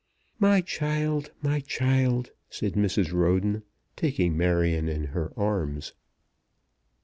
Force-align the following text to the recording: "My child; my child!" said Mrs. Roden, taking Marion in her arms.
"My 0.39 0.61
child; 0.61 1.29
my 1.43 1.59
child!" 1.59 2.31
said 2.49 2.73
Mrs. 2.73 3.13
Roden, 3.13 3.61
taking 3.95 4.35
Marion 4.35 4.89
in 4.89 5.03
her 5.13 5.31
arms. 5.37 5.93